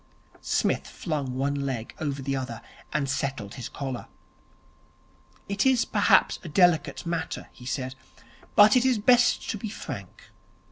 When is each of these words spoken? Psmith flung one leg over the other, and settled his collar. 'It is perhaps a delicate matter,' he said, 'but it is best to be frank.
Psmith 0.41 0.87
flung 0.87 1.35
one 1.35 1.53
leg 1.53 1.93
over 1.99 2.23
the 2.23 2.35
other, 2.35 2.63
and 2.91 3.07
settled 3.07 3.53
his 3.53 3.69
collar. 3.69 4.07
'It 5.47 5.63
is 5.63 5.85
perhaps 5.85 6.39
a 6.43 6.49
delicate 6.49 7.05
matter,' 7.05 7.49
he 7.51 7.67
said, 7.67 7.93
'but 8.55 8.75
it 8.75 8.83
is 8.83 8.97
best 8.97 9.47
to 9.51 9.59
be 9.59 9.69
frank. 9.69 10.31